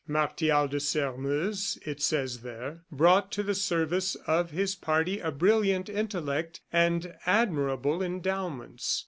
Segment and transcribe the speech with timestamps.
[0.07, 5.89] "Martial de Sairmeuse," it says there, "brought to the service of his party a brilliant
[5.89, 8.99] intellect and admirable endowments.